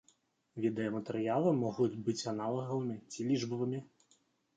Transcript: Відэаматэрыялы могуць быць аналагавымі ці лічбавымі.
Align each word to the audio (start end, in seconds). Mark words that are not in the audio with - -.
Відэаматэрыялы 0.63 1.51
могуць 1.63 1.97
быць 2.07 2.25
аналагавымі 2.31 2.97
ці 3.11 3.27
лічбавымі. 3.29 3.83